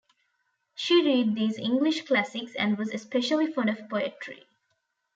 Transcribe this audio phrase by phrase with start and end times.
[0.73, 4.47] She read these English classics, and was especially fond of poetry.